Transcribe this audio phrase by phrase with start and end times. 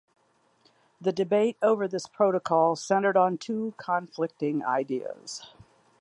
[0.99, 5.53] The debate over this protocol centered on two conflicting ideas.